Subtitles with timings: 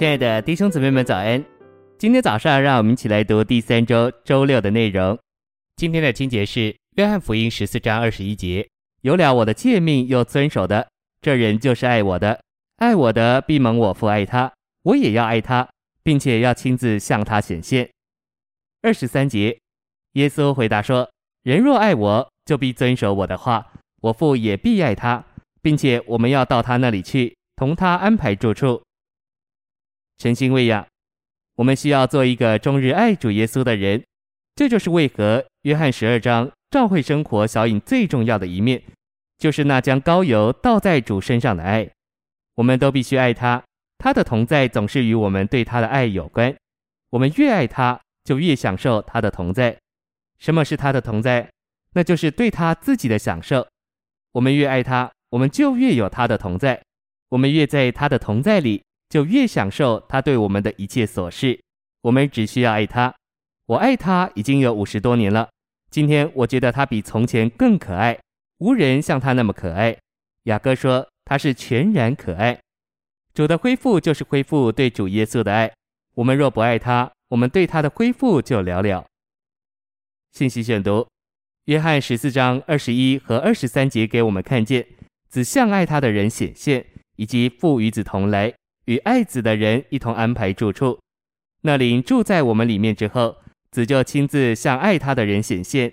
[0.00, 1.44] 亲爱的弟兄姊妹们，早安！
[1.98, 5.18] 今天早上，让我们一起来读第三周周六的内容。
[5.76, 8.66] 今天的经节是《约翰福音》十四章二十一节
[9.04, 10.88] ：“有了我的诫命又遵守的，
[11.20, 12.40] 这人就是爱我的。
[12.78, 14.50] 爱我的，必蒙我父爱他，
[14.84, 15.68] 我也要爱他，
[16.02, 17.86] 并且要亲自向他显现。”
[18.80, 19.58] 二十三节，
[20.12, 21.10] 耶稣回答说
[21.44, 23.66] ：“人若爱我，就必遵守我的话，
[24.00, 25.22] 我父也必爱他，
[25.60, 28.80] 并且我们要到他那里去，同他安排住处。”
[30.20, 30.86] 诚心喂养，
[31.54, 34.04] 我们需要做一个终日爱主耶稣的人。
[34.54, 38.82] 这就是为何约翰十二章教会生活小影最重要的一面，
[39.38, 41.88] 就是那将膏油倒在主身上的爱。
[42.56, 43.64] 我们都必须爱他，
[43.96, 46.54] 他的同在总是与我们对他的爱有关。
[47.08, 49.74] 我们越爱他，就越享受他的同在。
[50.38, 51.48] 什么是他的同在？
[51.94, 53.66] 那就是对他自己的享受。
[54.32, 56.82] 我们越爱他，我们就越有他的同在。
[57.30, 58.82] 我们越在他的同在里。
[59.10, 61.60] 就越享受他对我们的一切琐事，
[62.02, 63.12] 我们只需要爱他。
[63.66, 65.50] 我爱他已经有五十多年了。
[65.90, 68.18] 今天我觉得他比从前更可爱，
[68.58, 69.96] 无人像他那么可爱。
[70.44, 72.58] 雅各说他是全然可爱。
[73.34, 75.72] 主的恢复就是恢复对主耶稣的爱。
[76.14, 79.04] 我们若不爱他，我们对他的恢复就寥寥。
[80.30, 81.08] 信息选读：
[81.64, 84.86] 约翰十四章二十一和二十三节给我们看见
[85.28, 88.54] 子向爱他的人显现，以及父与子同来。
[88.86, 90.98] 与爱子的人一同安排住处，
[91.62, 93.36] 那灵住在我们里面之后，
[93.70, 95.92] 子就亲自向爱他的人显现。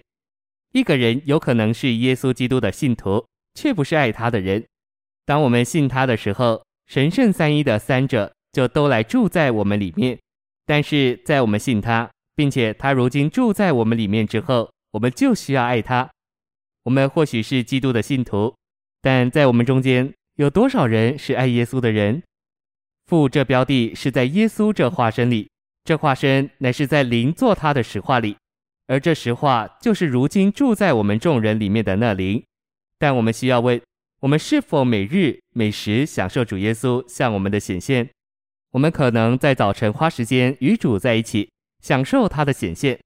[0.74, 4.64] 一个人有可能是耶稣基督的信徒，却不是爱他的人。
[5.26, 10.18] 当我们信他的时候，神圣三一的三者就都来住在我们里面。
[10.66, 16.10] 但是在我们信他，并且他如今住在我们里面之后，我们就需要爱他。
[16.84, 18.56] 我们或许是基督的信徒，
[19.02, 22.24] 但在我们中间有多少人是爱耶稣的人？
[23.08, 25.50] 父这标的是在耶稣这化身里，
[25.86, 28.36] 这化身乃是在灵作他的实化里，
[28.88, 32.44] 而这实化就是如今住在我们众人里面的那灵。
[33.00, 33.82] 但我们需要问：
[34.20, 38.10] 我们是否每日每时享受主耶稣向我们的显现？
[38.72, 41.50] 我们可能在早晨花时间与主在一起，
[41.82, 43.00] 享受他的显现，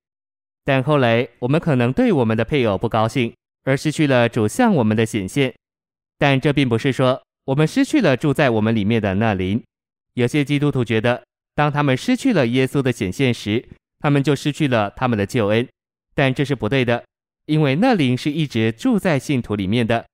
[0.65, 3.31] 但后来我们可能对我们的配偶不高兴，
[3.65, 5.53] 而失去了主向我们的显现。
[6.17, 9.61] 但这并不是说我们失去了住在我们里面的那灵。
[10.13, 11.23] 有些基督徒觉得，
[11.55, 13.67] 当他们失去了耶稣的显现时，
[13.99, 15.67] 他们就失去了他们的救恩，
[16.13, 17.03] 但这是不对的，
[17.45, 20.05] 因为那灵是一直住在信徒里面的。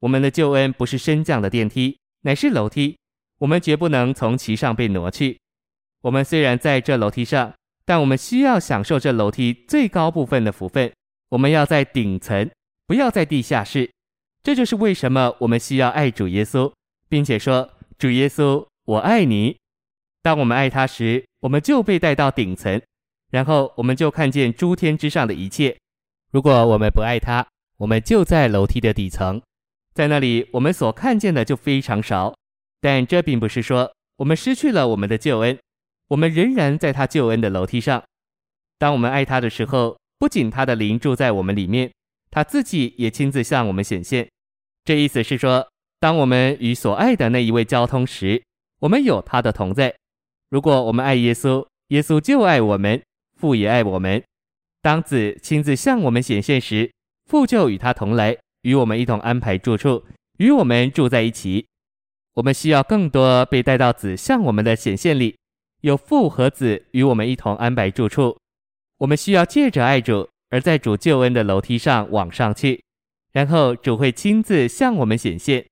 [0.00, 2.96] 我们的救恩不是升降的电梯，乃是楼梯，
[3.38, 5.38] 我们绝不能从其上被挪去。
[6.02, 7.52] 我们虽然在这楼梯上，
[7.84, 10.92] 但我们需要享受这楼梯最高部分的福分。
[11.30, 12.50] 我们要在顶层，
[12.86, 13.90] 不要在地下室。
[14.42, 16.72] 这就是为什么我们需要爱主耶稣，
[17.08, 17.68] 并且说
[17.98, 18.64] 主耶稣。
[18.86, 19.58] 我爱你。
[20.22, 22.80] 当我们爱他时，我们就被带到顶层，
[23.30, 25.76] 然后我们就看见诸天之上的一切。
[26.30, 27.44] 如果我们不爱他，
[27.78, 29.42] 我们就在楼梯的底层，
[29.92, 32.32] 在那里我们所看见的就非常少。
[32.80, 35.58] 但这并不是说我们失去了我们的救恩，
[36.08, 38.04] 我们仍然在他救恩的楼梯上。
[38.78, 41.90] 当我们爱他的时候，不仅他的灵住在我们里面，
[42.30, 44.28] 他自己也亲自向我们显现。
[44.84, 45.66] 这意思是说，
[45.98, 48.40] 当我们与所爱的那一位交通时，
[48.80, 49.94] 我们有他的同在。
[50.50, 53.02] 如果我们爱耶稣，耶稣就爱我们，
[53.36, 54.22] 父也爱我们。
[54.82, 56.92] 当子亲自向我们显现时，
[57.26, 60.04] 父就与他同来，与我们一同安排住处，
[60.38, 61.66] 与我们住在一起。
[62.34, 65.36] 我们需要更多被带到子向我们的显现里，
[65.80, 68.36] 有父和子与我们一同安排住处。
[68.98, 72.82] 我们需要借着爱主，而在主救恩的楼梯上往上去，
[73.32, 75.66] 然后主会亲自向我们显现。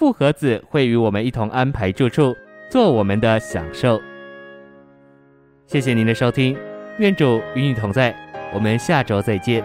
[0.00, 2.34] 复合子会与我们一同安排住处，
[2.70, 4.00] 做我们的享受。
[5.66, 6.56] 谢谢您的收听，
[6.98, 8.16] 愿主与你同在，
[8.54, 9.62] 我们下周再见。